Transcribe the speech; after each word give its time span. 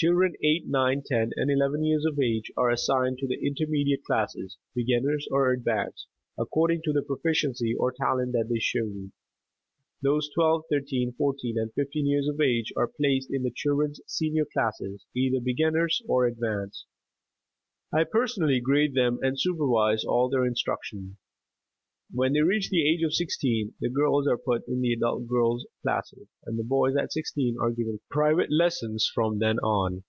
Children 0.00 0.32
eight, 0.42 0.66
nine, 0.66 1.02
ten 1.04 1.32
and 1.36 1.50
eleven 1.50 1.84
years 1.84 2.06
of 2.06 2.18
age 2.18 2.50
are 2.56 2.70
assigned 2.70 3.18
to 3.18 3.26
the 3.28 3.34
intermediate 3.46 4.02
classes, 4.04 4.56
beginners 4.74 5.28
or 5.30 5.52
advanced, 5.52 6.06
according 6.38 6.80
to 6.84 6.92
the 6.94 7.02
proficiency 7.02 7.74
or 7.78 7.92
talent 7.92 8.32
that 8.32 8.48
they 8.48 8.60
show 8.60 8.86
me. 8.86 9.10
Those 10.00 10.30
twelve, 10.34 10.62
thirteen, 10.70 11.12
fourteen 11.12 11.58
and 11.58 11.70
fifteen 11.74 12.06
years 12.06 12.28
of 12.28 12.40
age 12.40 12.72
are 12.78 12.88
placed 12.88 13.28
in 13.30 13.42
the 13.42 13.52
Children's 13.54 14.00
Senior 14.06 14.46
Classes, 14.50 15.04
either 15.14 15.38
beginners 15.38 16.00
or 16.08 16.26
advanced. 16.26 16.86
I, 17.92 18.04
personally, 18.04 18.58
grade 18.60 18.94
them 18.94 19.18
and 19.20 19.38
supervise 19.38 20.02
all 20.02 20.24
of 20.24 20.30
their 20.32 20.46
instruction. 20.46 21.18
When 22.12 22.32
they 22.32 22.40
reach 22.40 22.70
the 22.70 22.84
age 22.92 23.04
of 23.04 23.14
sixteen, 23.14 23.74
the 23.80 23.88
girls 23.88 24.26
are 24.26 24.36
put 24.36 24.66
in 24.66 24.80
the 24.80 24.92
adult 24.92 25.28
girls' 25.28 25.64
classes 25.82 26.26
and 26.44 26.58
the 26.58 26.64
boys 26.64 26.96
at 26.96 27.12
sixteen 27.12 27.56
are 27.60 27.70
given 27.70 28.00
private 28.10 28.50
lessons 28.50 29.08
from 29.14 29.38
then 29.38 29.60
on. 29.60 30.02